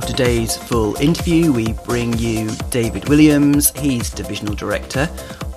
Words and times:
for 0.00 0.08
today's 0.08 0.56
full 0.56 0.96
interview, 0.96 1.52
we 1.52 1.72
bring 1.84 2.18
you 2.18 2.50
David 2.70 3.08
Williams. 3.08 3.70
He's 3.78 4.10
Divisional 4.10 4.56
Director 4.56 5.02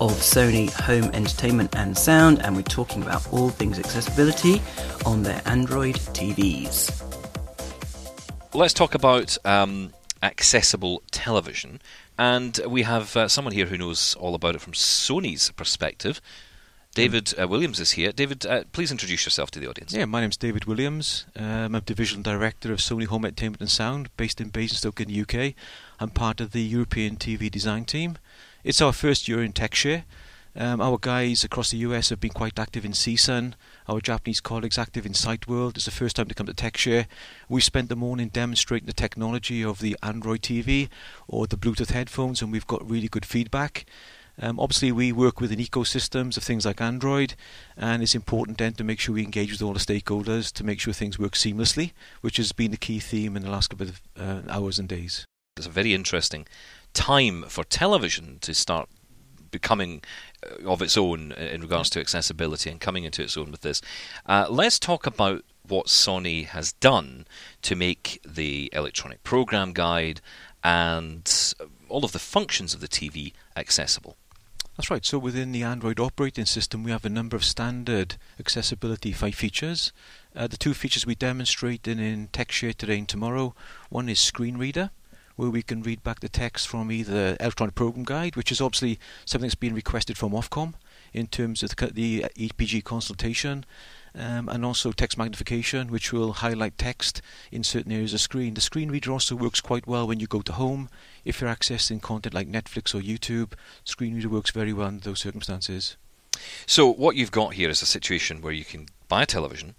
of 0.00 0.12
Sony 0.12 0.70
Home 0.74 1.10
Entertainment 1.12 1.74
and 1.74 1.98
Sound, 1.98 2.40
and 2.42 2.54
we're 2.54 2.62
talking 2.62 3.02
about 3.02 3.26
all 3.32 3.50
things 3.50 3.80
accessibility 3.80 4.62
on 5.04 5.24
their 5.24 5.42
Android 5.44 5.96
TVs. 5.96 7.02
Let's 8.54 8.72
talk 8.72 8.94
about 8.94 9.36
um, 9.44 9.92
accessible 10.22 11.02
television. 11.10 11.80
And 12.16 12.60
we 12.64 12.82
have 12.82 13.16
uh, 13.16 13.26
someone 13.26 13.54
here 13.54 13.66
who 13.66 13.76
knows 13.76 14.14
all 14.20 14.36
about 14.36 14.54
it 14.54 14.60
from 14.60 14.72
Sony's 14.72 15.50
perspective. 15.50 16.20
David 16.98 17.32
uh, 17.40 17.46
Williams 17.46 17.78
is 17.78 17.92
here. 17.92 18.10
David, 18.10 18.44
uh, 18.44 18.64
please 18.72 18.90
introduce 18.90 19.24
yourself 19.24 19.52
to 19.52 19.60
the 19.60 19.70
audience. 19.70 19.92
Yeah, 19.92 20.04
my 20.06 20.20
name's 20.20 20.36
David 20.36 20.64
Williams. 20.64 21.26
Um, 21.36 21.46
I'm 21.46 21.74
a 21.76 21.80
Divisional 21.80 22.24
Director 22.24 22.72
of 22.72 22.80
Sony 22.80 23.06
Home 23.06 23.24
Entertainment 23.24 23.60
and 23.60 23.70
Sound, 23.70 24.08
based 24.16 24.40
in 24.40 24.48
Basingstoke 24.48 25.00
in 25.00 25.06
the 25.06 25.20
UK. 25.20 25.54
I'm 26.00 26.10
part 26.10 26.40
of 26.40 26.50
the 26.50 26.60
European 26.60 27.14
TV 27.14 27.48
design 27.48 27.84
team. 27.84 28.18
It's 28.64 28.80
our 28.80 28.92
first 28.92 29.28
year 29.28 29.44
in 29.44 29.52
TechShare. 29.52 30.02
Um, 30.56 30.80
our 30.80 30.98
guys 30.98 31.44
across 31.44 31.70
the 31.70 31.76
US 31.78 32.08
have 32.08 32.18
been 32.18 32.32
quite 32.32 32.58
active 32.58 32.84
in 32.84 32.90
CSUN. 32.90 33.54
Our 33.86 34.00
Japanese 34.00 34.40
colleagues 34.40 34.76
active 34.76 35.06
in 35.06 35.14
Sight 35.14 35.46
World. 35.46 35.76
It's 35.76 35.84
the 35.84 35.92
first 35.92 36.16
time 36.16 36.26
to 36.26 36.34
come 36.34 36.46
to 36.46 36.52
TechShare. 36.52 37.06
We 37.48 37.60
spent 37.60 37.90
the 37.90 37.94
morning 37.94 38.28
demonstrating 38.28 38.86
the 38.86 38.92
technology 38.92 39.62
of 39.62 39.78
the 39.78 39.96
Android 40.02 40.42
TV 40.42 40.88
or 41.28 41.46
the 41.46 41.56
Bluetooth 41.56 41.92
headphones, 41.92 42.42
and 42.42 42.50
we've 42.50 42.66
got 42.66 42.90
really 42.90 43.06
good 43.06 43.24
feedback. 43.24 43.86
Um, 44.40 44.60
obviously, 44.60 44.92
we 44.92 45.12
work 45.12 45.40
within 45.40 45.58
ecosystems 45.58 46.36
of 46.36 46.42
things 46.42 46.64
like 46.64 46.80
Android, 46.80 47.34
and 47.76 48.02
it's 48.02 48.14
important 48.14 48.58
then 48.58 48.74
to 48.74 48.84
make 48.84 49.00
sure 49.00 49.14
we 49.14 49.24
engage 49.24 49.50
with 49.50 49.62
all 49.62 49.72
the 49.72 49.80
stakeholders 49.80 50.52
to 50.52 50.64
make 50.64 50.80
sure 50.80 50.92
things 50.92 51.18
work 51.18 51.32
seamlessly, 51.32 51.92
which 52.20 52.36
has 52.36 52.52
been 52.52 52.70
the 52.70 52.76
key 52.76 53.00
theme 53.00 53.36
in 53.36 53.42
the 53.42 53.50
last 53.50 53.68
couple 53.68 53.88
of 53.88 54.00
uh, 54.16 54.42
hours 54.48 54.78
and 54.78 54.88
days. 54.88 55.24
It's 55.56 55.66
a 55.66 55.70
very 55.70 55.92
interesting 55.92 56.46
time 56.94 57.42
for 57.48 57.64
television 57.64 58.38
to 58.42 58.54
start 58.54 58.88
becoming 59.50 60.02
uh, 60.44 60.68
of 60.68 60.82
its 60.82 60.96
own 60.96 61.32
in 61.32 61.62
regards 61.62 61.90
to 61.90 62.00
accessibility 62.00 62.70
and 62.70 62.80
coming 62.80 63.04
into 63.04 63.22
its 63.22 63.36
own 63.36 63.50
with 63.50 63.62
this. 63.62 63.80
Uh, 64.26 64.46
let's 64.48 64.78
talk 64.78 65.06
about 65.06 65.44
what 65.66 65.86
Sony 65.86 66.46
has 66.46 66.72
done 66.74 67.26
to 67.62 67.74
make 67.74 68.20
the 68.26 68.70
electronic 68.72 69.22
program 69.22 69.72
guide 69.72 70.20
and 70.62 71.54
all 71.88 72.04
of 72.04 72.12
the 72.12 72.18
functions 72.18 72.74
of 72.74 72.80
the 72.80 72.88
TV 72.88 73.32
accessible. 73.56 74.16
That's 74.78 74.92
right. 74.92 75.04
So 75.04 75.18
within 75.18 75.50
the 75.50 75.64
Android 75.64 75.98
operating 75.98 76.46
system, 76.46 76.84
we 76.84 76.92
have 76.92 77.04
a 77.04 77.08
number 77.08 77.34
of 77.34 77.44
standard 77.44 78.14
accessibility 78.38 79.10
features. 79.10 79.92
Uh, 80.36 80.46
the 80.46 80.56
two 80.56 80.72
features 80.72 81.04
we 81.04 81.16
demonstrate 81.16 81.88
in, 81.88 81.98
in 81.98 82.28
TechShare 82.28 82.76
today 82.76 82.98
and 82.98 83.08
tomorrow. 83.08 83.56
One 83.90 84.08
is 84.08 84.20
Screen 84.20 84.56
Reader, 84.56 84.90
where 85.34 85.50
we 85.50 85.62
can 85.62 85.82
read 85.82 86.04
back 86.04 86.20
the 86.20 86.28
text 86.28 86.68
from 86.68 86.92
either 86.92 87.36
electronic 87.40 87.74
program 87.74 88.04
guide, 88.04 88.36
which 88.36 88.52
is 88.52 88.60
obviously 88.60 89.00
something 89.24 89.48
that's 89.48 89.56
been 89.56 89.74
requested 89.74 90.16
from 90.16 90.30
Ofcom 90.30 90.74
in 91.12 91.26
terms 91.26 91.64
of 91.64 91.74
the, 91.74 91.90
the 91.90 92.26
EPG 92.36 92.84
consultation, 92.84 93.64
um, 94.18 94.48
and 94.48 94.64
also 94.64 94.92
text 94.92 95.16
magnification, 95.16 95.90
which 95.90 96.12
will 96.12 96.34
highlight 96.34 96.76
text 96.76 97.22
in 97.52 97.62
certain 97.62 97.92
areas 97.92 98.12
of 98.12 98.20
screen. 98.20 98.54
The 98.54 98.60
screen 98.60 98.90
reader 98.90 99.12
also 99.12 99.36
works 99.36 99.60
quite 99.60 99.86
well 99.86 100.06
when 100.06 100.20
you 100.20 100.26
go 100.26 100.42
to 100.42 100.52
home. 100.52 100.88
If 101.24 101.40
you're 101.40 101.50
accessing 101.50 102.02
content 102.02 102.34
like 102.34 102.50
Netflix 102.50 102.94
or 102.94 103.00
YouTube, 103.00 103.52
screen 103.84 104.14
reader 104.14 104.28
works 104.28 104.50
very 104.50 104.72
well 104.72 104.88
in 104.88 105.00
those 105.00 105.20
circumstances. 105.20 105.96
So 106.66 106.88
what 106.90 107.16
you've 107.16 107.30
got 107.30 107.54
here 107.54 107.68
is 107.68 107.82
a 107.82 107.86
situation 107.86 108.42
where 108.42 108.52
you 108.52 108.64
can 108.64 108.88
buy 109.08 109.22
a 109.22 109.26
television, 109.26 109.74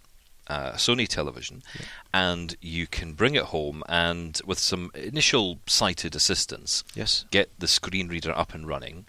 uh, 0.48 0.74
Sony 0.74 1.08
television, 1.08 1.64
yeah. 1.76 1.86
and 2.14 2.56
you 2.62 2.88
can 2.88 3.14
bring 3.14 3.36
it 3.36 3.46
home 3.46 3.84
and 3.88 4.42
with 4.46 4.60
some 4.60 4.92
initial 4.94 5.60
sighted 5.68 6.16
assistance, 6.16 6.84
yes, 6.96 7.26
get 7.32 7.50
the 7.60 7.68
screen 7.68 8.08
reader 8.08 8.38
up 8.38 8.54
and 8.54 8.68
running. 8.68 9.06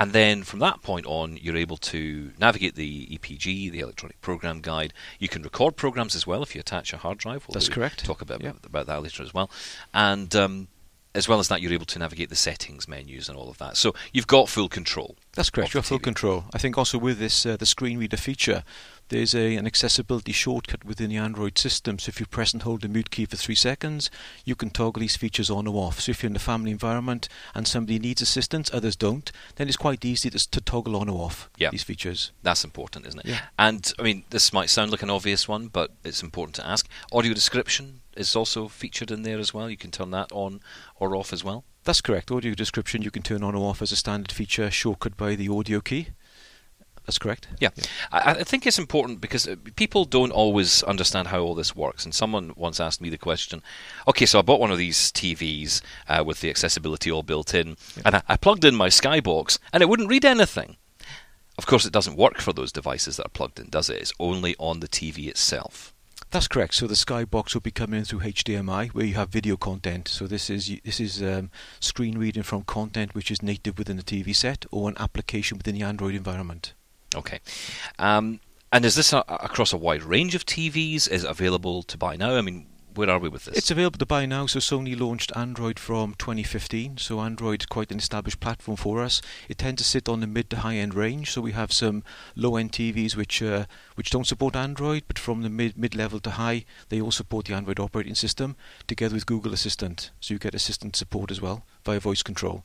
And 0.00 0.12
then 0.12 0.44
from 0.44 0.60
that 0.60 0.80
point 0.80 1.04
on, 1.04 1.36
you're 1.36 1.58
able 1.58 1.76
to 1.76 2.32
navigate 2.38 2.74
the 2.74 3.06
EPG, 3.06 3.70
the 3.70 3.80
electronic 3.80 4.18
program 4.22 4.62
guide. 4.62 4.94
You 5.18 5.28
can 5.28 5.42
record 5.42 5.76
programs 5.76 6.16
as 6.16 6.26
well 6.26 6.42
if 6.42 6.54
you 6.54 6.60
attach 6.60 6.94
a 6.94 6.96
hard 6.96 7.18
drive. 7.18 7.46
We'll 7.46 7.52
That's 7.52 7.68
correct. 7.68 8.02
Talk 8.02 8.22
about, 8.22 8.42
yep. 8.42 8.64
about 8.64 8.86
that 8.86 9.02
later 9.02 9.22
as 9.22 9.34
well. 9.34 9.50
And 9.92 10.34
um, 10.34 10.68
as 11.14 11.28
well 11.28 11.38
as 11.38 11.48
that, 11.48 11.60
you're 11.60 11.74
able 11.74 11.84
to 11.84 11.98
navigate 11.98 12.30
the 12.30 12.34
settings 12.34 12.88
menus 12.88 13.28
and 13.28 13.36
all 13.36 13.50
of 13.50 13.58
that. 13.58 13.76
So 13.76 13.94
you've 14.12 14.26
got 14.26 14.48
full 14.48 14.70
control. 14.70 15.16
That's 15.34 15.50
correct. 15.50 15.74
You 15.74 15.78
have 15.78 15.86
full 15.86 15.98
control. 15.98 16.44
I 16.54 16.56
think 16.58 16.78
also 16.78 16.96
with 16.96 17.18
this 17.18 17.44
uh, 17.44 17.58
the 17.58 17.66
screen 17.66 17.98
reader 17.98 18.16
feature, 18.16 18.64
there's 19.10 19.34
a, 19.34 19.56
an 19.56 19.66
accessibility 19.66 20.32
shortcut 20.32 20.84
within 20.84 21.10
the 21.10 21.16
Android 21.16 21.58
system. 21.58 21.98
So 21.98 22.08
if 22.08 22.18
you 22.18 22.26
press 22.26 22.52
and 22.52 22.62
hold 22.62 22.80
the 22.80 22.88
mute 22.88 23.10
key 23.10 23.26
for 23.26 23.36
three 23.36 23.54
seconds, 23.54 24.10
you 24.44 24.54
can 24.54 24.70
toggle 24.70 25.00
these 25.00 25.16
features 25.16 25.50
on 25.50 25.66
or 25.66 25.84
off. 25.84 26.00
So 26.00 26.10
if 26.10 26.22
you're 26.22 26.30
in 26.30 26.36
a 26.36 26.40
family 26.40 26.70
environment 26.70 27.28
and 27.54 27.68
somebody 27.68 27.98
needs 27.98 28.22
assistance, 28.22 28.70
others 28.72 28.96
don't, 28.96 29.30
then 29.56 29.68
it's 29.68 29.76
quite 29.76 30.04
easy 30.04 30.30
to, 30.30 30.50
to 30.50 30.60
toggle 30.60 30.96
on 30.96 31.08
or 31.08 31.24
off 31.24 31.50
yep. 31.58 31.72
these 31.72 31.82
features. 31.82 32.32
That's 32.42 32.64
important, 32.64 33.06
isn't 33.06 33.20
it? 33.20 33.26
Yeah. 33.26 33.40
And 33.58 33.92
I 33.98 34.02
mean, 34.02 34.24
this 34.30 34.52
might 34.52 34.70
sound 34.70 34.90
like 34.90 35.02
an 35.02 35.10
obvious 35.10 35.46
one, 35.46 35.68
but 35.68 35.90
it's 36.04 36.22
important 36.22 36.56
to 36.56 36.66
ask. 36.66 36.88
Audio 37.12 37.34
description 37.34 38.00
is 38.16 38.34
also 38.34 38.68
featured 38.68 39.10
in 39.10 39.22
there 39.22 39.38
as 39.38 39.52
well. 39.52 39.68
You 39.68 39.76
can 39.76 39.90
turn 39.90 40.10
that 40.12 40.30
on 40.32 40.60
or 40.98 41.16
off 41.16 41.32
as 41.32 41.44
well. 41.44 41.64
That's 41.84 42.00
correct. 42.00 42.30
Audio 42.30 42.54
description 42.54 43.02
you 43.02 43.10
can 43.10 43.22
turn 43.22 43.42
on 43.42 43.54
or 43.54 43.68
off 43.68 43.80
as 43.82 43.90
a 43.90 43.96
standard 43.96 44.30
feature, 44.30 44.70
shortcut 44.70 45.16
by 45.16 45.34
the 45.34 45.48
audio 45.48 45.80
key. 45.80 46.08
That's 47.06 47.18
correct. 47.18 47.48
Yeah. 47.58 47.70
yeah. 47.74 47.84
I, 48.12 48.30
I, 48.30 48.44
think 48.44 48.66
it's 48.66 48.78
important 48.78 49.20
because 49.20 49.48
uh, 49.48 49.56
people 49.74 50.04
don't 50.04 50.30
always 50.30 50.82
understand 50.84 51.28
how 51.28 51.40
all 51.40 51.54
this 51.54 51.74
works. 51.74 52.04
And 52.04 52.14
someone 52.14 52.52
once 52.56 52.78
asked 52.78 53.00
me 53.00 53.08
the 53.08 53.18
question 53.18 53.62
okay, 54.06 54.26
so 54.26 54.38
I 54.38 54.42
bought 54.42 54.60
one 54.60 54.70
of 54.70 54.78
these 54.78 55.10
TVs 55.12 55.82
uh, 56.08 56.22
with 56.24 56.40
the 56.40 56.50
accessibility 56.50 57.10
all 57.10 57.22
built 57.22 57.54
in, 57.54 57.76
yeah. 57.96 58.02
and 58.04 58.16
I, 58.16 58.22
I 58.28 58.36
plugged 58.36 58.64
in 58.64 58.76
my 58.76 58.88
Skybox, 58.88 59.58
and 59.72 59.82
it 59.82 59.88
wouldn't 59.88 60.08
read 60.08 60.24
anything. 60.24 60.76
Of 61.58 61.66
course, 61.66 61.84
it 61.84 61.92
doesn't 61.92 62.16
work 62.16 62.40
for 62.40 62.52
those 62.52 62.72
devices 62.72 63.16
that 63.16 63.26
are 63.26 63.30
plugged 63.30 63.58
in, 63.58 63.68
does 63.68 63.90
it? 63.90 64.00
It's 64.00 64.12
only 64.18 64.54
on 64.58 64.80
the 64.80 64.88
TV 64.88 65.28
itself. 65.28 65.92
That's 66.30 66.46
correct. 66.46 66.74
So 66.74 66.86
the 66.86 66.94
Skybox 66.94 67.54
will 67.54 67.60
be 67.60 67.72
coming 67.72 67.98
in 67.98 68.04
through 68.04 68.20
HDMI, 68.20 68.90
where 68.90 69.04
you 69.04 69.14
have 69.14 69.30
video 69.30 69.56
content. 69.56 70.06
So 70.06 70.28
this 70.28 70.48
is 70.48 70.72
this 70.84 71.00
is 71.00 71.20
um, 71.22 71.50
screen 71.80 72.18
reading 72.18 72.44
from 72.44 72.62
content 72.62 73.14
which 73.14 73.32
is 73.32 73.42
native 73.42 73.78
within 73.78 73.96
the 73.96 74.04
TV 74.04 74.34
set 74.34 74.64
or 74.70 74.88
an 74.88 74.96
application 74.98 75.58
within 75.58 75.74
the 75.74 75.82
Android 75.82 76.14
environment. 76.14 76.72
Okay. 77.14 77.40
Um, 77.98 78.40
and 78.72 78.84
is 78.84 78.94
this 78.94 79.12
a, 79.12 79.24
across 79.28 79.72
a 79.72 79.76
wide 79.76 80.02
range 80.02 80.34
of 80.34 80.46
TVs? 80.46 81.08
Is 81.08 81.24
it 81.24 81.30
available 81.30 81.82
to 81.84 81.98
buy 81.98 82.16
now? 82.16 82.36
I 82.36 82.40
mean, 82.40 82.66
where 82.94 83.10
are 83.10 83.18
we 83.18 83.28
with 83.28 83.44
this? 83.44 83.56
It's 83.56 83.70
available 83.70 83.98
to 83.98 84.06
buy 84.06 84.26
now. 84.26 84.46
So 84.46 84.58
Sony 84.58 84.98
launched 84.98 85.32
Android 85.36 85.78
from 85.78 86.14
2015. 86.14 86.98
So 86.98 87.20
Android 87.20 87.68
quite 87.68 87.90
an 87.90 87.98
established 87.98 88.40
platform 88.40 88.76
for 88.76 89.00
us. 89.00 89.22
It 89.48 89.58
tends 89.58 89.82
to 89.82 89.88
sit 89.88 90.08
on 90.08 90.20
the 90.20 90.26
mid 90.26 90.50
to 90.50 90.58
high 90.58 90.76
end 90.76 90.94
range. 90.94 91.30
So 91.32 91.40
we 91.40 91.52
have 91.52 91.72
some 91.72 92.04
low 92.36 92.56
end 92.56 92.72
TVs 92.72 93.16
which 93.16 93.42
uh, 93.42 93.66
which 93.94 94.10
don't 94.10 94.26
support 94.26 94.56
Android, 94.56 95.04
but 95.06 95.18
from 95.18 95.42
the 95.42 95.50
mid 95.50 95.76
mid 95.76 95.94
level 95.94 96.20
to 96.20 96.30
high, 96.30 96.64
they 96.88 97.00
all 97.00 97.12
support 97.12 97.46
the 97.46 97.54
Android 97.54 97.80
operating 97.80 98.14
system 98.14 98.56
together 98.86 99.14
with 99.14 99.26
Google 99.26 99.52
Assistant. 99.52 100.10
So 100.20 100.34
you 100.34 100.38
get 100.38 100.54
Assistant 100.54 100.96
support 100.96 101.30
as 101.30 101.40
well 101.40 101.64
via 101.84 102.00
voice 102.00 102.22
control. 102.22 102.64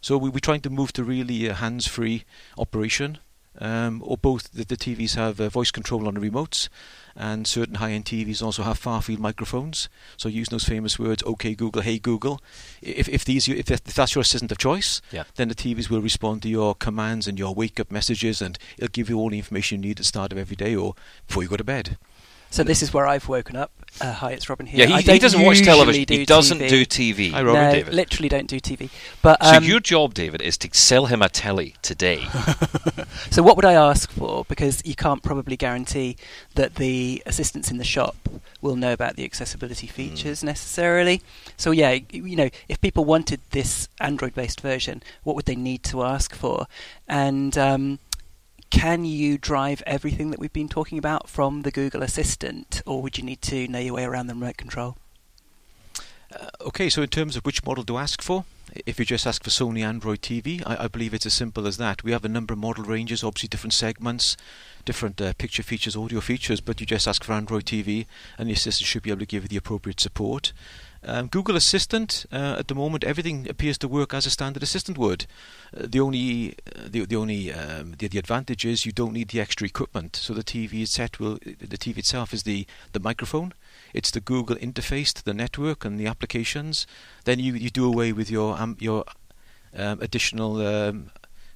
So 0.00 0.16
we, 0.16 0.30
we're 0.30 0.38
trying 0.40 0.60
to 0.62 0.70
move 0.70 0.92
to 0.94 1.04
really 1.04 1.46
a 1.46 1.54
hands 1.54 1.86
free 1.86 2.24
operation 2.56 3.18
um, 3.60 4.02
or 4.04 4.16
both 4.16 4.52
the, 4.52 4.64
the 4.64 4.76
TVs 4.76 5.14
have 5.16 5.40
uh, 5.40 5.48
voice 5.48 5.70
control 5.70 6.06
on 6.06 6.14
the 6.14 6.20
remotes, 6.20 6.68
and 7.16 7.46
certain 7.46 7.76
high-end 7.76 8.04
TVs 8.04 8.42
also 8.42 8.62
have 8.62 8.78
far-field 8.78 9.18
microphones. 9.18 9.88
So 10.16 10.28
using 10.28 10.52
those 10.52 10.64
famous 10.64 10.98
words, 10.98 11.22
"Okay 11.24 11.54
Google," 11.54 11.82
"Hey 11.82 11.98
Google," 11.98 12.40
if 12.80 13.08
if 13.08 13.24
these 13.24 13.48
if, 13.48 13.70
if 13.70 13.82
that's 13.82 14.14
your 14.14 14.22
assistant 14.22 14.52
of 14.52 14.58
choice, 14.58 15.00
yeah. 15.10 15.24
then 15.36 15.48
the 15.48 15.54
TVs 15.54 15.90
will 15.90 16.02
respond 16.02 16.42
to 16.42 16.48
your 16.48 16.74
commands 16.74 17.26
and 17.26 17.38
your 17.38 17.54
wake-up 17.54 17.90
messages, 17.90 18.40
and 18.40 18.58
it'll 18.76 18.88
give 18.88 19.08
you 19.08 19.18
all 19.18 19.30
the 19.30 19.38
information 19.38 19.82
you 19.82 19.88
need 19.88 19.92
at 19.92 19.98
the 19.98 20.04
start 20.04 20.32
of 20.32 20.38
every 20.38 20.56
day 20.56 20.74
or 20.74 20.94
before 21.26 21.42
you 21.42 21.48
go 21.48 21.56
to 21.56 21.64
bed. 21.64 21.98
So 22.50 22.62
this 22.62 22.82
is 22.82 22.92
where 22.92 23.06
I've 23.06 23.28
woken 23.28 23.56
up. 23.56 23.70
Uh, 24.00 24.12
hi, 24.12 24.30
it's 24.32 24.48
Robin 24.48 24.66
here. 24.66 24.86
Yeah, 24.86 24.98
he, 24.98 25.12
he 25.12 25.18
doesn't 25.18 25.42
watch 25.42 25.60
television. 25.62 26.04
Do 26.04 26.18
he 26.18 26.24
doesn't 26.24 26.58
TV. 26.58 26.68
do 26.68 26.84
TV. 26.84 27.30
Hi, 27.32 27.42
Robin. 27.42 27.62
No, 27.62 27.72
David. 27.72 27.94
literally 27.94 28.28
don't 28.28 28.46
do 28.46 28.60
TV. 28.60 28.90
But 29.22 29.44
um, 29.44 29.62
so 29.62 29.68
your 29.68 29.80
job, 29.80 30.14
David, 30.14 30.40
is 30.40 30.56
to 30.58 30.68
sell 30.72 31.06
him 31.06 31.20
a 31.20 31.28
telly 31.28 31.74
today. 31.82 32.24
so 33.30 33.42
what 33.42 33.56
would 33.56 33.64
I 33.64 33.72
ask 33.72 34.10
for? 34.10 34.44
Because 34.44 34.82
you 34.84 34.94
can't 34.94 35.22
probably 35.22 35.56
guarantee 35.56 36.16
that 36.54 36.76
the 36.76 37.22
assistants 37.26 37.70
in 37.70 37.78
the 37.78 37.84
shop 37.84 38.16
will 38.60 38.76
know 38.76 38.92
about 38.92 39.16
the 39.16 39.24
accessibility 39.24 39.86
hmm. 39.86 39.92
features 39.92 40.40
mm. 40.40 40.44
necessarily. 40.44 41.22
So 41.56 41.70
yeah, 41.70 41.98
you 42.10 42.36
know, 42.36 42.50
if 42.68 42.80
people 42.80 43.04
wanted 43.04 43.40
this 43.50 43.88
Android-based 44.00 44.60
version, 44.60 45.02
what 45.24 45.34
would 45.34 45.46
they 45.46 45.56
need 45.56 45.82
to 45.84 46.02
ask 46.02 46.34
for? 46.34 46.66
And 47.08 47.56
um, 47.58 47.98
can 48.70 49.04
you 49.04 49.38
drive 49.38 49.82
everything 49.86 50.30
that 50.30 50.38
we've 50.38 50.52
been 50.52 50.68
talking 50.68 50.98
about 50.98 51.28
from 51.28 51.62
the 51.62 51.70
Google 51.70 52.02
Assistant, 52.02 52.82
or 52.86 53.02
would 53.02 53.18
you 53.18 53.24
need 53.24 53.42
to 53.42 53.66
know 53.68 53.78
your 53.78 53.94
way 53.94 54.04
around 54.04 54.26
the 54.26 54.34
remote 54.34 54.56
control? 54.56 54.96
Uh, 56.34 56.48
okay, 56.60 56.90
so 56.90 57.02
in 57.02 57.08
terms 57.08 57.36
of 57.36 57.44
which 57.44 57.64
model 57.64 57.84
to 57.84 57.96
ask 57.96 58.20
for, 58.20 58.44
if 58.84 58.98
you 58.98 59.04
just 59.06 59.26
ask 59.26 59.42
for 59.42 59.50
Sony 59.50 59.82
Android 59.82 60.20
TV, 60.20 60.62
I, 60.66 60.84
I, 60.84 60.88
believe 60.88 61.14
it's 61.14 61.24
as 61.24 61.32
simple 61.32 61.66
as 61.66 61.78
that. 61.78 62.04
We 62.04 62.12
have 62.12 62.24
a 62.24 62.28
number 62.28 62.52
of 62.52 62.58
model 62.58 62.84
ranges, 62.84 63.24
obviously 63.24 63.48
different 63.48 63.72
segments, 63.72 64.36
different 64.84 65.20
uh, 65.20 65.32
picture 65.38 65.62
features, 65.62 65.96
audio 65.96 66.20
features, 66.20 66.60
but 66.60 66.80
you 66.80 66.86
just 66.86 67.08
ask 67.08 67.24
for 67.24 67.32
Android 67.32 67.64
TV, 67.64 68.06
and 68.36 68.48
the 68.48 68.52
assistant 68.52 68.86
should 68.86 69.02
be 69.02 69.10
able 69.10 69.20
to 69.20 69.26
give 69.26 69.44
you 69.44 69.48
the 69.48 69.56
appropriate 69.56 70.00
support. 70.00 70.52
Um, 71.04 71.28
Google 71.28 71.56
Assistant 71.56 72.26
uh, 72.32 72.56
at 72.58 72.68
the 72.68 72.74
moment 72.74 73.04
everything 73.04 73.48
appears 73.48 73.78
to 73.78 73.88
work 73.88 74.12
as 74.12 74.26
a 74.26 74.30
standard 74.30 74.62
assistant 74.62 74.98
would. 74.98 75.26
Uh, 75.76 75.86
the 75.88 76.00
only 76.00 76.56
uh, 76.74 76.82
the, 76.86 77.04
the 77.04 77.16
only 77.16 77.52
um, 77.52 77.94
the, 77.98 78.08
the 78.08 78.18
advantage 78.18 78.64
is 78.64 78.84
you 78.84 78.92
don't 78.92 79.12
need 79.12 79.28
the 79.28 79.40
extra 79.40 79.66
equipment. 79.66 80.16
So 80.16 80.34
the 80.34 80.42
TV 80.42 80.86
set 80.88 81.20
will 81.20 81.34
the 81.44 81.78
TV 81.78 81.98
itself 81.98 82.34
is 82.34 82.42
the 82.42 82.66
the 82.92 83.00
microphone. 83.00 83.52
It's 83.94 84.10
the 84.10 84.20
Google 84.20 84.56
interface 84.56 85.12
to 85.14 85.24
the 85.24 85.34
network 85.34 85.84
and 85.84 85.98
the 85.98 86.06
applications. 86.06 86.86
Then 87.24 87.38
you, 87.38 87.54
you 87.54 87.70
do 87.70 87.86
away 87.86 88.12
with 88.12 88.30
your 88.30 88.58
um, 88.58 88.76
your 88.80 89.04
additional 89.72 90.66
um, 90.66 91.10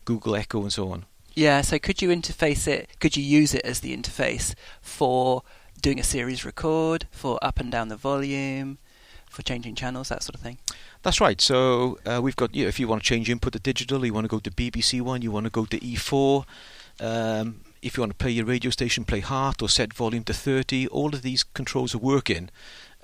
Google 0.04 0.36
Echo 0.36 0.62
and 0.62 0.72
so 0.72 0.90
on. 0.90 1.06
Yeah, 1.34 1.62
so 1.62 1.78
could 1.78 2.02
you 2.02 2.10
interface 2.10 2.68
it? 2.68 2.90
Could 3.00 3.16
you 3.16 3.22
use 3.22 3.54
it 3.54 3.64
as 3.64 3.80
the 3.80 3.96
interface 3.96 4.54
for 4.82 5.42
doing 5.80 5.98
a 5.98 6.04
series 6.04 6.44
record, 6.44 7.08
for 7.10 7.38
up 7.42 7.58
and 7.58 7.72
down 7.72 7.88
the 7.88 7.96
volume, 7.96 8.78
for 9.32 9.42
changing 9.42 9.74
channels, 9.74 10.08
that 10.08 10.22
sort 10.22 10.34
of 10.34 10.40
thing? 10.40 10.58
That's 11.02 11.20
right. 11.20 11.40
So 11.40 11.98
uh, 12.06 12.20
we've 12.22 12.36
got, 12.36 12.54
you 12.54 12.64
know, 12.64 12.68
if 12.68 12.78
you 12.78 12.86
want 12.86 13.02
to 13.02 13.08
change 13.08 13.28
input 13.30 13.54
to 13.54 13.58
digital, 13.58 14.04
you 14.04 14.12
want 14.12 14.24
to 14.24 14.28
go 14.28 14.38
to 14.38 14.50
BBC 14.50 15.00
One, 15.00 15.22
you 15.22 15.30
want 15.30 15.44
to 15.44 15.50
go 15.50 15.64
to 15.64 15.78
E4. 15.78 16.44
Um, 17.00 17.62
if 17.80 17.96
you 17.96 18.02
want 18.02 18.12
to 18.12 18.16
play 18.18 18.30
your 18.30 18.44
radio 18.44 18.70
station, 18.70 19.04
play 19.04 19.20
Heart 19.20 19.62
or 19.62 19.68
set 19.68 19.92
volume 19.92 20.22
to 20.24 20.34
30. 20.34 20.86
All 20.88 21.14
of 21.14 21.22
these 21.22 21.42
controls 21.42 21.94
are 21.94 21.98
working. 21.98 22.50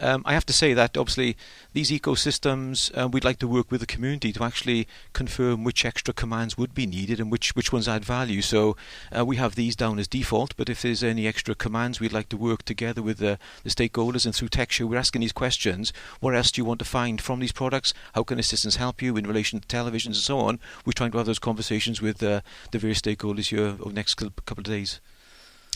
Um, 0.00 0.22
I 0.24 0.34
have 0.34 0.46
to 0.46 0.52
say 0.52 0.74
that 0.74 0.96
obviously 0.96 1.36
these 1.72 1.90
ecosystems, 1.90 2.96
uh, 2.96 3.08
we'd 3.08 3.24
like 3.24 3.40
to 3.40 3.48
work 3.48 3.70
with 3.70 3.80
the 3.80 3.86
community 3.86 4.32
to 4.32 4.44
actually 4.44 4.86
confirm 5.12 5.64
which 5.64 5.84
extra 5.84 6.14
commands 6.14 6.56
would 6.56 6.72
be 6.72 6.86
needed 6.86 7.18
and 7.18 7.32
which, 7.32 7.56
which 7.56 7.72
ones 7.72 7.88
add 7.88 8.04
value. 8.04 8.40
So 8.40 8.76
uh, 9.16 9.24
we 9.24 9.36
have 9.36 9.56
these 9.56 9.74
down 9.74 9.98
as 9.98 10.06
default, 10.06 10.56
but 10.56 10.68
if 10.68 10.82
there's 10.82 11.02
any 11.02 11.26
extra 11.26 11.56
commands, 11.56 11.98
we'd 11.98 12.12
like 12.12 12.28
to 12.28 12.36
work 12.36 12.64
together 12.64 13.02
with 13.02 13.18
the, 13.18 13.38
the 13.64 13.70
stakeholders 13.70 14.24
and 14.24 14.34
through 14.34 14.50
TechShare, 14.50 14.88
we're 14.88 14.96
asking 14.98 15.22
these 15.22 15.32
questions. 15.32 15.92
What 16.20 16.36
else 16.36 16.52
do 16.52 16.60
you 16.60 16.64
want 16.64 16.78
to 16.78 16.84
find 16.84 17.20
from 17.20 17.40
these 17.40 17.52
products? 17.52 17.92
How 18.14 18.22
can 18.22 18.38
assistance 18.38 18.76
help 18.76 19.02
you 19.02 19.16
in 19.16 19.26
relation 19.26 19.58
to 19.58 19.66
televisions 19.66 20.06
and 20.06 20.16
so 20.16 20.38
on? 20.38 20.60
We're 20.84 20.92
trying 20.92 21.10
to 21.10 21.18
have 21.18 21.26
those 21.26 21.40
conversations 21.40 22.00
with 22.00 22.22
uh, 22.22 22.42
the 22.70 22.78
various 22.78 23.00
stakeholders 23.00 23.48
here 23.48 23.66
over 23.66 23.88
the 23.88 23.94
next 23.94 24.14
couple 24.14 24.58
of 24.58 24.64
days. 24.64 25.00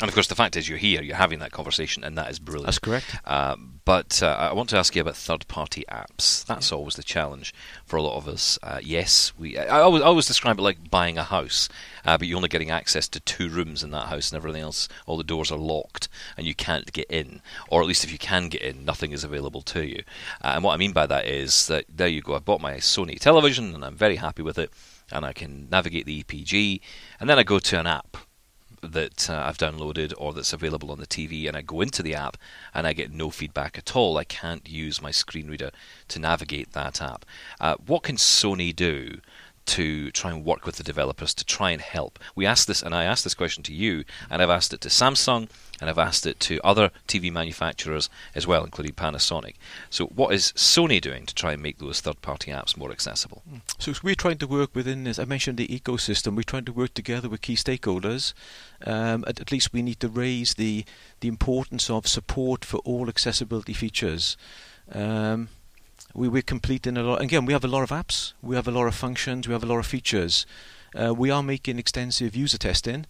And 0.02 0.08
of 0.08 0.16
course, 0.16 0.26
the 0.26 0.34
fact 0.34 0.56
is, 0.56 0.68
you're 0.68 0.78
here, 0.78 1.00
you're 1.00 1.14
having 1.14 1.38
that 1.38 1.52
conversation, 1.52 2.02
and 2.02 2.18
that 2.18 2.28
is 2.28 2.40
brilliant. 2.40 2.66
That's 2.66 2.80
correct. 2.80 3.06
Uh, 3.24 3.54
but 3.84 4.20
uh, 4.20 4.26
I 4.26 4.52
want 4.52 4.68
to 4.70 4.76
ask 4.76 4.96
you 4.96 5.00
about 5.00 5.14
third-party 5.14 5.84
apps. 5.88 6.44
That's 6.44 6.72
yeah. 6.72 6.76
always 6.76 6.96
the 6.96 7.04
challenge 7.04 7.54
for 7.86 7.96
a 7.96 8.02
lot 8.02 8.16
of 8.16 8.26
us. 8.26 8.58
Uh, 8.64 8.80
yes, 8.82 9.32
we. 9.38 9.56
I 9.56 9.80
always, 9.80 10.02
I 10.02 10.06
always 10.06 10.26
describe 10.26 10.58
it 10.58 10.62
like 10.62 10.90
buying 10.90 11.18
a 11.18 11.22
house, 11.22 11.68
uh, 12.04 12.18
but 12.18 12.26
you're 12.26 12.36
only 12.36 12.48
getting 12.48 12.72
access 12.72 13.06
to 13.10 13.20
two 13.20 13.48
rooms 13.48 13.84
in 13.84 13.92
that 13.92 14.08
house, 14.08 14.32
and 14.32 14.36
everything 14.36 14.62
else, 14.62 14.88
all 15.06 15.16
the 15.16 15.22
doors 15.22 15.52
are 15.52 15.58
locked, 15.58 16.08
and 16.36 16.48
you 16.48 16.54
can't 16.56 16.92
get 16.92 17.08
in. 17.08 17.40
Or 17.68 17.80
at 17.80 17.86
least 17.86 18.02
if 18.02 18.10
you 18.10 18.18
can 18.18 18.48
get 18.48 18.62
in, 18.62 18.84
nothing 18.84 19.12
is 19.12 19.22
available 19.22 19.62
to 19.62 19.86
you. 19.86 20.02
Uh, 20.42 20.54
and 20.56 20.64
what 20.64 20.74
I 20.74 20.78
mean 20.78 20.92
by 20.92 21.06
that 21.06 21.26
is 21.26 21.68
that 21.68 21.84
there 21.88 22.08
you 22.08 22.22
go. 22.22 22.34
I 22.34 22.40
bought 22.40 22.60
my 22.60 22.74
Sony 22.78 23.20
television, 23.20 23.72
and 23.72 23.84
I'm 23.84 23.94
very 23.94 24.16
happy 24.16 24.42
with 24.42 24.58
it, 24.58 24.72
and 25.12 25.24
I 25.24 25.32
can 25.32 25.68
navigate 25.70 26.06
the 26.06 26.24
EPG, 26.24 26.80
and 27.20 27.30
then 27.30 27.38
I 27.38 27.44
go 27.44 27.60
to 27.60 27.78
an 27.78 27.86
app 27.86 28.16
that 28.82 29.30
uh, 29.30 29.44
I've 29.46 29.58
downloaded 29.58 30.12
or 30.18 30.32
that's 30.32 30.52
available 30.52 30.90
on 30.90 30.98
the 30.98 31.06
TV, 31.06 31.48
and 31.48 31.56
I 31.56 31.62
go 31.62 31.80
into 31.80 32.02
the 32.02 32.14
app 32.14 32.36
and 32.74 32.86
I 32.86 32.92
get 32.92 33.12
no 33.12 33.30
feedback 33.30 33.78
at 33.78 33.94
all. 33.96 34.18
I 34.18 34.24
can't 34.24 34.68
use 34.68 35.00
my 35.00 35.10
screen 35.10 35.48
reader 35.48 35.70
to 36.08 36.18
navigate 36.18 36.72
that 36.72 37.00
app. 37.00 37.24
Uh, 37.60 37.76
what 37.86 38.02
can 38.02 38.16
Sony 38.16 38.74
do 38.74 39.20
to 39.66 40.10
try 40.10 40.30
and 40.30 40.44
work 40.44 40.66
with 40.66 40.76
the 40.76 40.82
developers 40.82 41.34
to 41.34 41.44
try 41.44 41.70
and 41.70 41.80
help? 41.80 42.18
We 42.34 42.46
asked 42.46 42.66
this, 42.66 42.82
and 42.82 42.94
I 42.94 43.04
asked 43.04 43.24
this 43.24 43.34
question 43.34 43.62
to 43.64 43.72
you, 43.72 44.04
and 44.30 44.42
I've 44.42 44.50
asked 44.50 44.72
it 44.72 44.80
to 44.82 44.88
Samsung, 44.88 45.48
and 45.80 45.90
I've 45.90 45.98
asked 45.98 46.26
it 46.26 46.38
to 46.40 46.60
other 46.62 46.90
TV 47.08 47.32
manufacturers 47.32 48.08
as 48.34 48.46
well, 48.46 48.64
including 48.64 48.94
Panasonic. 48.94 49.54
So, 49.90 50.06
what 50.06 50.32
is 50.32 50.52
Sony 50.52 51.00
doing 51.00 51.26
to 51.26 51.34
try 51.34 51.52
and 51.52 51.62
make 51.62 51.78
those 51.78 52.00
third 52.00 52.22
party 52.22 52.50
apps 52.50 52.76
more 52.76 52.92
accessible? 52.92 53.42
So, 53.78 53.92
we're 54.02 54.14
trying 54.14 54.38
to 54.38 54.46
work 54.46 54.74
within 54.74 55.04
this. 55.04 55.18
I 55.18 55.24
mentioned 55.24 55.58
the 55.58 55.68
ecosystem. 55.68 56.36
We're 56.36 56.42
trying 56.42 56.66
to 56.66 56.72
work 56.72 56.94
together 56.94 57.28
with 57.28 57.40
key 57.40 57.56
stakeholders. 57.56 58.32
Um, 58.86 59.24
at, 59.26 59.40
at 59.40 59.52
least 59.52 59.72
we 59.72 59.82
need 59.82 60.00
to 60.00 60.08
raise 60.08 60.54
the, 60.54 60.84
the 61.20 61.28
importance 61.28 61.90
of 61.90 62.06
support 62.06 62.64
for 62.64 62.78
all 62.78 63.08
accessibility 63.08 63.72
features. 63.72 64.36
Um, 64.90 65.48
we, 66.14 66.28
we're 66.28 66.42
completing 66.42 66.96
a 66.96 67.02
lot. 67.02 67.20
Again, 67.20 67.46
we 67.46 67.52
have 67.52 67.64
a 67.64 67.68
lot 67.68 67.82
of 67.82 67.90
apps, 67.90 68.32
we 68.42 68.56
have 68.56 68.68
a 68.68 68.70
lot 68.70 68.86
of 68.86 68.94
functions, 68.94 69.48
we 69.48 69.52
have 69.52 69.64
a 69.64 69.66
lot 69.66 69.78
of 69.78 69.86
features. 69.86 70.46
Uh, 70.94 71.14
we 71.14 71.30
are 71.30 71.42
making 71.42 71.78
extensive 71.78 72.36
user 72.36 72.58
testing, 72.58 73.06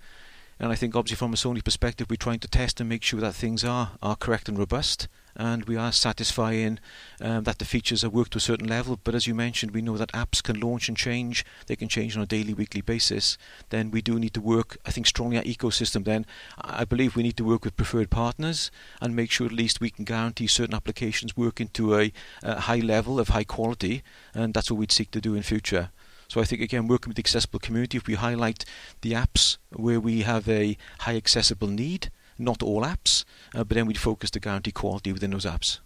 and 0.60 0.70
I 0.70 0.74
think 0.76 0.94
obviously 0.94 1.16
from 1.16 1.32
a 1.32 1.36
Sony 1.36 1.64
perspective, 1.64 2.08
we're 2.08 2.16
trying 2.16 2.38
to 2.40 2.48
test 2.48 2.80
and 2.80 2.88
make 2.88 3.02
sure 3.02 3.20
that 3.20 3.34
things 3.34 3.64
are, 3.64 3.92
are 4.02 4.16
correct 4.16 4.48
and 4.48 4.58
robust 4.58 5.08
and 5.36 5.64
we 5.64 5.76
are 5.76 5.92
satisfying 5.92 6.78
um, 7.20 7.44
that 7.44 7.58
the 7.58 7.64
features 7.64 8.02
have 8.02 8.12
worked 8.12 8.32
to 8.32 8.38
a 8.38 8.40
certain 8.40 8.68
level. 8.68 8.98
But 9.02 9.14
as 9.14 9.26
you 9.26 9.34
mentioned, 9.34 9.72
we 9.72 9.82
know 9.82 9.96
that 9.96 10.12
apps 10.12 10.42
can 10.42 10.60
launch 10.60 10.88
and 10.88 10.96
change. 10.96 11.44
They 11.66 11.76
can 11.76 11.88
change 11.88 12.16
on 12.16 12.22
a 12.22 12.26
daily, 12.26 12.54
weekly 12.54 12.80
basis. 12.80 13.38
Then 13.70 13.90
we 13.90 14.02
do 14.02 14.18
need 14.18 14.34
to 14.34 14.40
work, 14.40 14.76
I 14.84 14.90
think, 14.90 15.06
strongly 15.06 15.36
at 15.36 15.46
ecosystem. 15.46 16.04
Then 16.04 16.26
I 16.60 16.84
believe 16.84 17.16
we 17.16 17.22
need 17.22 17.36
to 17.38 17.44
work 17.44 17.64
with 17.64 17.76
preferred 17.76 18.10
partners 18.10 18.70
and 19.00 19.16
make 19.16 19.30
sure 19.30 19.46
at 19.46 19.52
least 19.52 19.80
we 19.80 19.90
can 19.90 20.04
guarantee 20.04 20.46
certain 20.46 20.74
applications 20.74 21.36
working 21.36 21.68
to 21.68 21.98
a, 21.98 22.12
a 22.42 22.60
high 22.60 22.80
level 22.80 23.18
of 23.18 23.28
high 23.28 23.44
quality, 23.44 24.02
and 24.34 24.54
that's 24.54 24.70
what 24.70 24.78
we'd 24.78 24.92
seek 24.92 25.10
to 25.12 25.20
do 25.20 25.34
in 25.34 25.42
future. 25.42 25.90
So 26.28 26.40
I 26.40 26.44
think 26.44 26.62
again, 26.62 26.88
working 26.88 27.10
with 27.10 27.16
the 27.16 27.22
accessible 27.22 27.58
community, 27.58 27.98
if 27.98 28.06
we 28.06 28.14
highlight 28.14 28.64
the 29.02 29.12
apps 29.12 29.58
where 29.70 30.00
we 30.00 30.22
have 30.22 30.48
a 30.48 30.78
high 31.00 31.16
accessible 31.16 31.68
need, 31.68 32.10
not 32.42 32.62
all 32.62 32.82
apps, 32.82 33.24
uh, 33.54 33.64
but 33.64 33.74
then 33.74 33.86
we'd 33.86 33.98
focus 33.98 34.30
to 34.32 34.40
guarantee 34.40 34.72
quality 34.72 35.12
within 35.12 35.30
those 35.30 35.46
apps. 35.46 35.78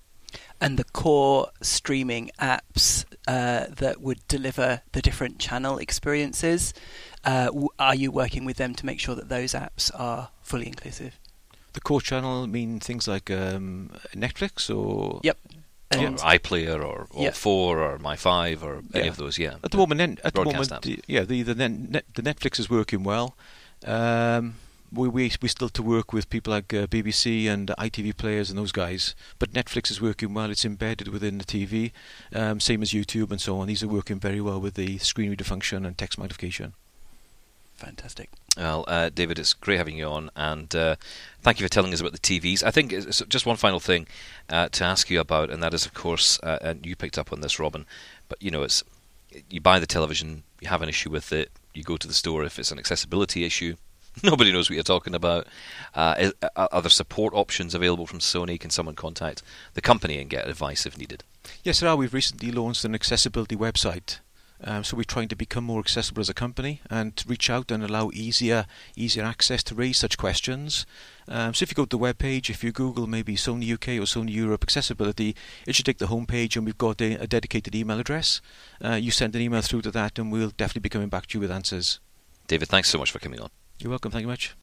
And 0.60 0.78
the 0.78 0.84
core 0.84 1.50
streaming 1.62 2.30
apps 2.40 3.04
uh, 3.26 3.66
that 3.76 4.00
would 4.00 4.26
deliver 4.28 4.82
the 4.92 5.02
different 5.02 5.38
channel 5.38 5.78
experiences, 5.78 6.74
uh, 7.24 7.50
are 7.78 7.94
you 7.94 8.10
working 8.10 8.44
with 8.44 8.56
them 8.56 8.74
to 8.74 8.86
make 8.86 9.00
sure 9.00 9.14
that 9.14 9.28
those 9.28 9.52
apps 9.52 9.90
are 9.98 10.30
fully 10.42 10.66
inclusive? 10.66 11.18
The 11.72 11.80
core 11.80 12.00
channel 12.00 12.46
mean 12.46 12.80
things 12.80 13.06
like 13.06 13.30
um, 13.30 13.90
Netflix 14.14 14.74
or 14.74 15.20
yep, 15.22 15.38
and 15.90 16.18
or 16.18 16.24
iPlayer 16.24 16.82
or, 16.82 17.06
or 17.10 17.32
four 17.32 17.80
or 17.80 17.98
My 17.98 18.16
Five 18.16 18.64
or 18.64 18.82
yeah. 18.92 19.00
any 19.00 19.08
of 19.08 19.16
those. 19.16 19.38
Yeah, 19.38 19.56
at 19.62 19.70
the 19.72 19.76
moment, 19.76 20.20
at 20.24 20.34
the 20.34 20.44
moment, 20.44 20.82
the, 20.82 21.00
yeah, 21.06 21.24
the 21.24 21.42
the, 21.42 21.54
net, 21.68 22.04
the 22.14 22.22
Netflix 22.22 22.58
is 22.58 22.70
working 22.70 23.04
well. 23.04 23.36
Um, 23.84 24.54
we, 24.92 25.08
we 25.08 25.32
we 25.40 25.48
still 25.48 25.68
to 25.68 25.82
work 25.82 26.12
with 26.12 26.30
people 26.30 26.52
like 26.52 26.72
uh, 26.72 26.86
BBC 26.86 27.48
and 27.48 27.68
ITV 27.78 28.16
players 28.16 28.50
and 28.50 28.58
those 28.58 28.72
guys. 28.72 29.14
But 29.38 29.52
Netflix 29.52 29.90
is 29.90 30.00
working 30.00 30.34
well. 30.34 30.50
It's 30.50 30.64
embedded 30.64 31.08
within 31.08 31.38
the 31.38 31.44
TV, 31.44 31.92
um, 32.34 32.60
same 32.60 32.82
as 32.82 32.92
YouTube 32.92 33.30
and 33.30 33.40
so 33.40 33.58
on. 33.58 33.68
These 33.68 33.82
are 33.82 33.88
working 33.88 34.18
very 34.18 34.40
well 34.40 34.60
with 34.60 34.74
the 34.74 34.98
screen 34.98 35.30
reader 35.30 35.44
function 35.44 35.84
and 35.84 35.96
text 35.96 36.18
magnification. 36.18 36.74
Fantastic. 37.76 38.30
Well, 38.56 38.86
uh, 38.88 39.10
David, 39.10 39.38
it's 39.38 39.52
great 39.52 39.76
having 39.76 39.98
you 39.98 40.06
on, 40.06 40.30
and 40.34 40.74
uh, 40.74 40.96
thank 41.42 41.60
you 41.60 41.66
for 41.66 41.70
telling 41.70 41.92
us 41.92 42.00
about 42.00 42.12
the 42.12 42.18
TVs. 42.18 42.62
I 42.62 42.70
think 42.70 42.90
it's 42.90 43.22
just 43.28 43.44
one 43.44 43.56
final 43.56 43.80
thing 43.80 44.06
uh, 44.48 44.70
to 44.70 44.84
ask 44.84 45.10
you 45.10 45.20
about, 45.20 45.50
and 45.50 45.62
that 45.62 45.74
is, 45.74 45.84
of 45.84 45.92
course, 45.92 46.40
uh, 46.42 46.58
and 46.62 46.86
you 46.86 46.96
picked 46.96 47.18
up 47.18 47.34
on 47.34 47.42
this, 47.42 47.60
Robin. 47.60 47.84
But 48.30 48.42
you 48.42 48.50
know, 48.50 48.62
it's 48.62 48.82
you 49.50 49.60
buy 49.60 49.78
the 49.78 49.86
television, 49.86 50.42
you 50.60 50.68
have 50.68 50.80
an 50.80 50.88
issue 50.88 51.10
with 51.10 51.32
it, 51.32 51.50
you 51.74 51.82
go 51.82 51.98
to 51.98 52.08
the 52.08 52.14
store 52.14 52.44
if 52.44 52.58
it's 52.58 52.72
an 52.72 52.78
accessibility 52.78 53.44
issue, 53.44 53.76
Nobody 54.22 54.52
knows 54.52 54.70
what 54.70 54.74
you're 54.74 54.82
talking 54.82 55.14
about. 55.14 55.46
Uh, 55.94 56.14
is, 56.18 56.32
uh, 56.42 56.68
are 56.72 56.82
there 56.82 56.90
support 56.90 57.34
options 57.34 57.74
available 57.74 58.06
from 58.06 58.20
Sony? 58.20 58.58
Can 58.58 58.70
someone 58.70 58.94
contact 58.94 59.42
the 59.74 59.82
company 59.82 60.18
and 60.18 60.30
get 60.30 60.48
advice 60.48 60.86
if 60.86 60.96
needed? 60.96 61.22
Yes, 61.62 61.80
there 61.80 61.90
are. 61.90 61.96
We've 61.96 62.14
recently 62.14 62.50
launched 62.50 62.84
an 62.84 62.94
accessibility 62.94 63.56
website. 63.56 64.20
Um, 64.64 64.84
so 64.84 64.96
we're 64.96 65.04
trying 65.04 65.28
to 65.28 65.36
become 65.36 65.64
more 65.64 65.80
accessible 65.80 66.20
as 66.20 66.30
a 66.30 66.34
company 66.34 66.80
and 66.88 67.22
reach 67.26 67.50
out 67.50 67.70
and 67.70 67.84
allow 67.84 68.10
easier 68.14 68.66
easier 68.96 69.22
access 69.22 69.62
to 69.64 69.74
raise 69.74 69.98
such 69.98 70.16
questions. 70.16 70.86
Um, 71.28 71.52
so 71.52 71.62
if 71.62 71.70
you 71.70 71.74
go 71.74 71.84
to 71.84 71.90
the 71.90 71.98
web 71.98 72.16
page, 72.16 72.48
if 72.48 72.64
you 72.64 72.72
Google 72.72 73.06
maybe 73.06 73.36
Sony 73.36 73.70
UK 73.70 73.88
or 74.00 74.06
Sony 74.06 74.32
Europe 74.32 74.62
accessibility, 74.62 75.36
it 75.66 75.74
should 75.74 75.84
take 75.84 75.98
the 75.98 76.06
homepage 76.06 76.56
and 76.56 76.64
we've 76.64 76.78
got 76.78 77.02
a, 77.02 77.16
a 77.16 77.26
dedicated 77.26 77.74
email 77.74 78.00
address. 78.00 78.40
Uh, 78.82 78.94
you 78.94 79.10
send 79.10 79.36
an 79.36 79.42
email 79.42 79.60
through 79.60 79.82
to 79.82 79.90
that 79.90 80.18
and 80.18 80.32
we'll 80.32 80.50
definitely 80.56 80.80
be 80.80 80.88
coming 80.88 81.10
back 81.10 81.26
to 81.26 81.36
you 81.36 81.40
with 81.40 81.50
answers. 81.50 82.00
David, 82.46 82.68
thanks 82.68 82.88
so 82.88 82.98
much 82.98 83.10
for 83.10 83.18
coming 83.18 83.40
on. 83.40 83.50
You're 83.78 83.90
welcome. 83.90 84.10
Thank 84.10 84.22
you 84.22 84.28
much. 84.28 84.56